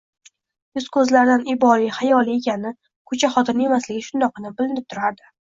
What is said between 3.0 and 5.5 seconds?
ko‘cha xotini emasligi shundoqqina bilinib turardi